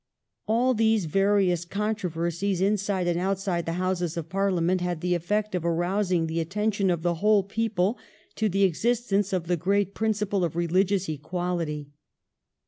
All 0.47 0.73
these 0.73 1.05
various 1.05 1.63
controversies 1.63 2.59
inside 2.59 3.05
and 3.05 3.19
outside 3.19 3.67
the 3.67 3.73
Houses 3.73 4.17
of 4.17 4.29
Parlia 4.29 4.63
ment 4.63 4.81
had 4.81 4.99
the 5.01 5.13
effect 5.13 5.53
of 5.53 5.63
arousing 5.63 6.25
the 6.25 6.39
attention 6.39 6.89
of 6.89 7.03
the 7.03 7.13
whole 7.21 7.43
people 7.43 7.99
to 8.33 8.49
the 8.49 8.63
existence 8.63 9.31
of 9.31 9.45
the 9.45 9.57
great 9.57 9.93
principle 9.93 10.43
of 10.43 10.55
religious 10.55 11.07
equality. 11.07 11.91